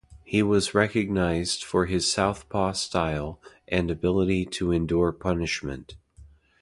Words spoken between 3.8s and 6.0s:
ability to endure punishment.